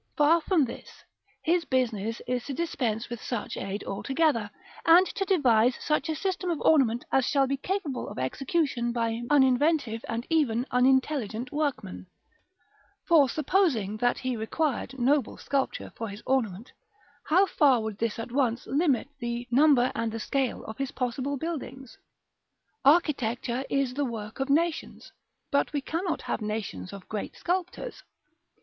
[0.17, 1.03] Far from this;
[1.43, 4.49] his business is to dispense with such aid altogether,
[4.83, 9.21] and to devise such a system of ornament as shall be capable of execution by
[9.29, 12.07] uninventive and even unintelligent workmen;
[13.07, 16.71] for supposing that he required noble sculpture for his ornament,
[17.25, 21.95] how far would this at once limit the number and the scale of possible buildings?
[22.83, 25.11] Architecture is the work of nations;
[25.51, 28.01] but we cannot have nations of great sculptors.